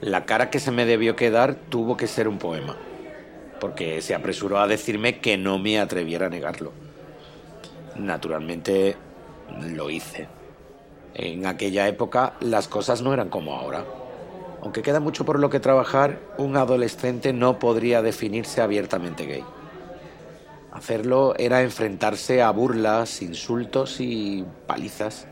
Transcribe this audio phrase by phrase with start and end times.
[0.00, 2.76] La cara que se me debió quedar tuvo que ser un poema,
[3.60, 6.72] porque se apresuró a decirme que no me atreviera a negarlo.
[7.96, 8.96] Naturalmente
[9.60, 10.28] lo hice.
[11.14, 13.84] En aquella época las cosas no eran como ahora.
[14.62, 19.44] Aunque queda mucho por lo que trabajar, un adolescente no podría definirse abiertamente gay.
[20.70, 25.26] Hacerlo era enfrentarse a burlas, insultos y palizas.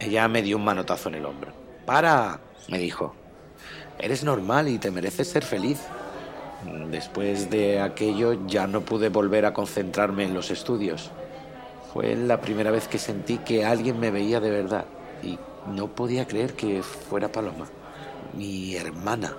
[0.00, 1.52] Ella me dio un manotazo en el hombro.
[1.86, 2.40] ¡Para!
[2.68, 3.19] me dijo.
[4.00, 5.78] Eres normal y te mereces ser feliz.
[6.90, 11.10] Después de aquello ya no pude volver a concentrarme en los estudios.
[11.92, 14.84] Fue la primera vez que sentí que alguien me veía de verdad
[15.22, 17.66] y no podía creer que fuera Paloma,
[18.34, 19.36] mi hermana,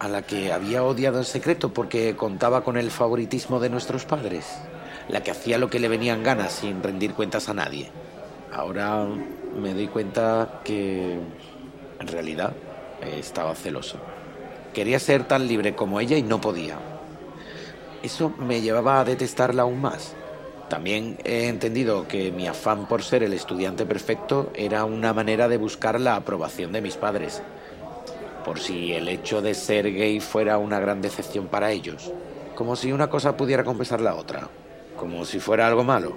[0.00, 4.46] a la que había odiado en secreto porque contaba con el favoritismo de nuestros padres,
[5.08, 7.90] la que hacía lo que le venían ganas sin rendir cuentas a nadie.
[8.52, 9.06] Ahora
[9.56, 11.18] me doy cuenta que
[12.00, 12.52] en realidad
[13.02, 13.98] estaba celoso.
[14.74, 16.78] Quería ser tan libre como ella y no podía.
[18.02, 20.14] Eso me llevaba a detestarla aún más.
[20.68, 25.58] También he entendido que mi afán por ser el estudiante perfecto era una manera de
[25.58, 27.42] buscar la aprobación de mis padres,
[28.44, 32.10] por si el hecho de ser gay fuera una gran decepción para ellos,
[32.54, 34.48] como si una cosa pudiera compensar la otra,
[34.96, 36.14] como si fuera algo malo.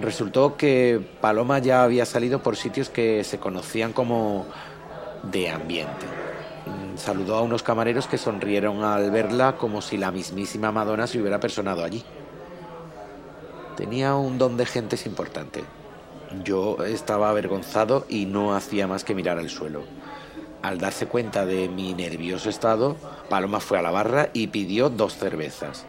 [0.00, 4.46] Resultó que Paloma ya había salido por sitios que se conocían como
[5.22, 6.06] de ambiente.
[6.66, 11.20] Mm, saludó a unos camareros que sonrieron al verla como si la mismísima Madonna se
[11.20, 12.04] hubiera personado allí.
[13.76, 15.64] Tenía un don de gentes importante.
[16.44, 19.82] Yo estaba avergonzado y no hacía más que mirar al suelo.
[20.62, 22.96] Al darse cuenta de mi nervioso estado,
[23.28, 25.86] Paloma fue a la barra y pidió dos cervezas.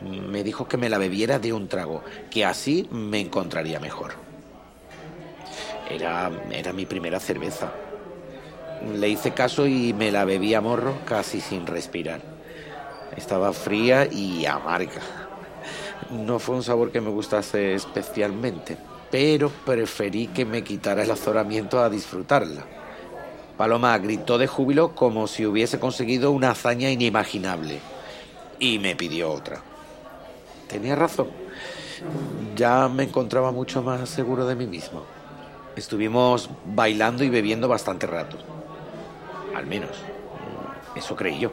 [0.00, 4.12] Me dijo que me la bebiera de un trago, que así me encontraría mejor.
[5.90, 7.72] Era, era mi primera cerveza.
[8.90, 12.20] Le hice caso y me la bebí a morro casi sin respirar.
[13.16, 15.00] Estaba fría y amarga.
[16.10, 18.76] No fue un sabor que me gustase especialmente,
[19.10, 22.64] pero preferí que me quitara el azoramiento a disfrutarla.
[23.56, 27.80] Paloma gritó de júbilo como si hubiese conseguido una hazaña inimaginable
[28.58, 29.62] y me pidió otra.
[30.68, 31.28] Tenía razón.
[32.56, 35.04] Ya me encontraba mucho más seguro de mí mismo.
[35.76, 38.38] Estuvimos bailando y bebiendo bastante rato.
[39.62, 39.90] Al menos,
[40.96, 41.52] eso creí yo.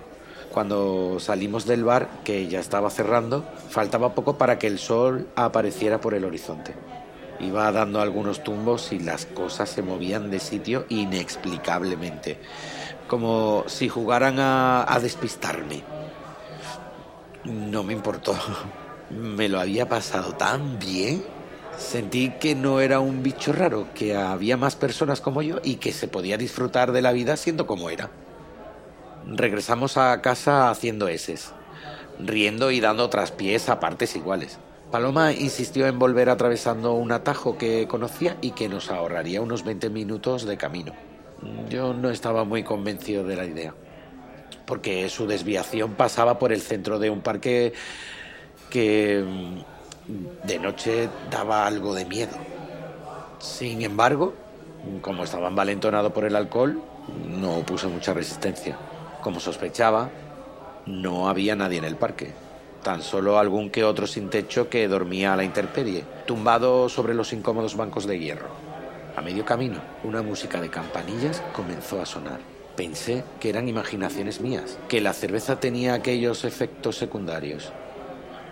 [0.51, 6.01] Cuando salimos del bar, que ya estaba cerrando, faltaba poco para que el sol apareciera
[6.01, 6.73] por el horizonte.
[7.39, 12.39] Iba dando algunos tumbos y las cosas se movían de sitio inexplicablemente,
[13.07, 15.83] como si jugaran a, a despistarme.
[17.45, 18.35] No me importó.
[19.11, 21.23] Me lo había pasado tan bien.
[21.79, 25.93] Sentí que no era un bicho raro, que había más personas como yo y que
[25.93, 28.11] se podía disfrutar de la vida siendo como era.
[29.25, 31.53] Regresamos a casa haciendo eses,
[32.19, 34.59] riendo y dando traspiés a partes iguales.
[34.91, 39.89] Paloma insistió en volver atravesando un atajo que conocía y que nos ahorraría unos 20
[39.89, 40.91] minutos de camino.
[41.69, 43.73] Yo no estaba muy convencido de la idea,
[44.65, 47.71] porque su desviación pasaba por el centro de un parque
[48.69, 49.23] que
[50.43, 52.35] de noche daba algo de miedo.
[53.39, 54.33] Sin embargo,
[55.01, 56.81] como estaba envalentonado por el alcohol,
[57.27, 58.77] no puso mucha resistencia.
[59.21, 60.09] Como sospechaba,
[60.85, 62.33] no había nadie en el parque.
[62.83, 67.33] Tan solo algún que otro sin techo que dormía a la intemperie, tumbado sobre los
[67.33, 68.47] incómodos bancos de hierro.
[69.15, 72.39] A medio camino, una música de campanillas comenzó a sonar.
[72.75, 77.73] Pensé que eran imaginaciones mías, que la cerveza tenía aquellos efectos secundarios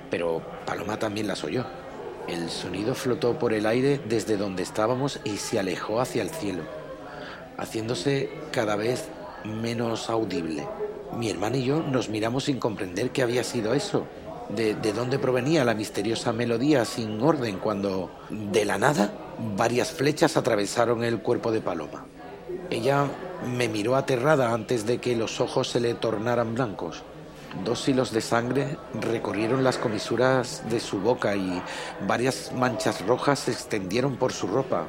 [0.09, 1.65] pero Paloma también las oyó.
[2.27, 6.63] El sonido flotó por el aire desde donde estábamos y se alejó hacia el cielo,
[7.57, 9.07] haciéndose cada vez
[9.45, 10.67] menos audible.
[11.15, 14.05] Mi hermana y yo nos miramos sin comprender qué había sido eso,
[14.49, 19.13] de, de, dónde provenía la misteriosa melodía sin orden cuando, de la nada,
[19.55, 22.05] varias flechas atravesaron el cuerpo de Paloma.
[22.69, 23.05] Ella
[23.45, 27.03] me miró aterrada antes de que los ojos se le tornaran blancos.
[27.63, 31.61] Dos hilos de sangre recorrieron las comisuras de su boca y
[32.07, 34.85] varias manchas rojas se extendieron por su ropa.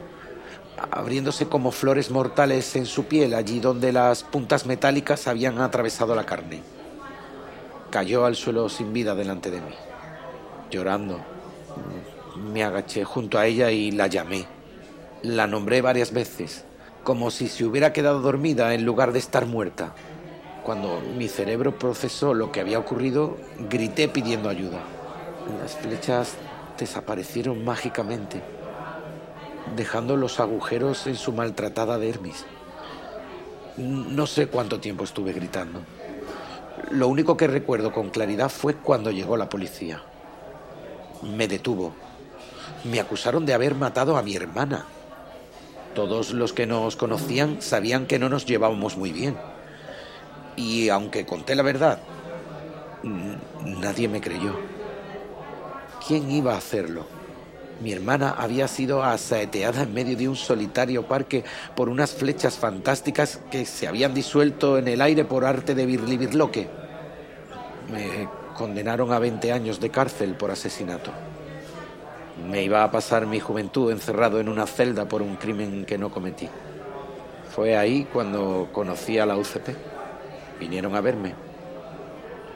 [0.90, 6.24] abriéndose como flores mortales en su piel, allí donde las puntas metálicas habían atravesado la
[6.24, 6.62] carne.
[7.90, 9.74] Cayó al suelo sin vida delante de mí.
[10.70, 11.20] Llorando,
[12.52, 14.46] me agaché junto a ella y la llamé.
[15.22, 16.64] La nombré varias veces,
[17.02, 19.94] como si se hubiera quedado dormida en lugar de estar muerta.
[20.68, 23.38] Cuando mi cerebro procesó lo que había ocurrido,
[23.70, 24.80] grité pidiendo ayuda.
[25.62, 26.34] Las flechas
[26.78, 28.42] desaparecieron mágicamente,
[29.74, 32.44] dejando los agujeros en su maltratada dermis.
[33.78, 35.80] No sé cuánto tiempo estuve gritando.
[36.90, 40.02] Lo único que recuerdo con claridad fue cuando llegó la policía.
[41.22, 41.94] Me detuvo.
[42.84, 44.84] Me acusaron de haber matado a mi hermana.
[45.94, 49.34] Todos los que nos conocían sabían que no nos llevábamos muy bien.
[50.58, 52.00] Y aunque conté la verdad,
[53.64, 54.58] nadie me creyó.
[56.04, 57.06] ¿Quién iba a hacerlo?
[57.80, 61.44] Mi hermana había sido asaeteada en medio de un solitario parque
[61.76, 66.16] por unas flechas fantásticas que se habían disuelto en el aire por arte de Birli
[66.16, 66.68] Birloque.
[67.92, 71.12] Me condenaron a 20 años de cárcel por asesinato.
[72.50, 76.10] Me iba a pasar mi juventud encerrado en una celda por un crimen que no
[76.10, 76.48] cometí.
[77.54, 79.97] Fue ahí cuando conocí a la UCP.
[80.58, 81.34] Vinieron a verme,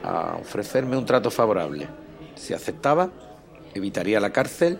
[0.03, 1.87] a ofrecerme un trato favorable.
[2.35, 3.09] Si aceptaba,
[3.73, 4.79] evitaría la cárcel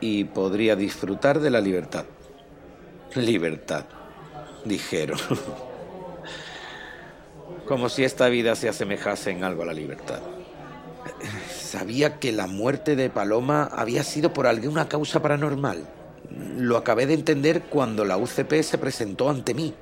[0.00, 2.04] y podría disfrutar de la libertad.
[3.14, 3.84] Libertad,
[4.64, 5.18] dijeron.
[7.66, 10.20] Como si esta vida se asemejase en algo a la libertad.
[11.50, 15.86] Sabía que la muerte de Paloma había sido por alguna causa paranormal.
[16.56, 19.74] Lo acabé de entender cuando la UCP se presentó ante mí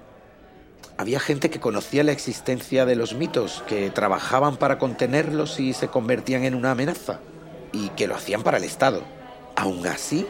[0.99, 5.89] había gente que conocía la existencia de los mitos, que trabajaban para contenerlos y se
[5.89, 7.21] convertían en una amenaza,
[7.73, 9.03] y que lo hacían para el Estado.
[9.57, 10.27] Aún así,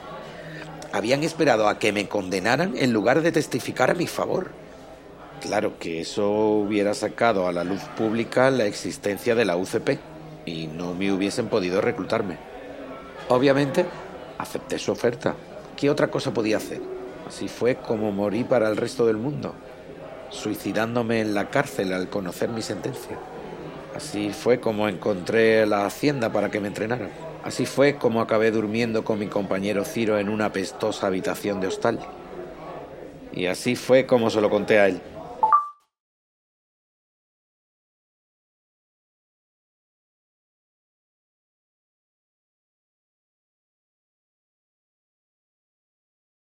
[0.93, 4.51] habían esperado a que me condenaran en lugar de testificar a mi favor.
[5.41, 10.01] Claro que eso hubiera sacado a la luz pública la existencia de la UCP
[10.47, 12.39] y no me hubiesen podido reclutarme.
[13.29, 13.85] Obviamente,
[14.39, 15.37] acepté su oferta.
[15.77, 16.81] ¿Qué otra cosa podía hacer?
[17.29, 19.55] Así fue como morí para el resto del mundo
[20.31, 23.19] suicidándome en la cárcel al conocer mi sentencia.
[23.95, 27.11] Así fue como encontré la hacienda para que me entrenaran.
[27.45, 32.01] Así fue como acabé durmiendo con mi compañero Ciro en una pestosa habitación de hostal.
[33.33, 35.01] Y así fue como se lo conté a él.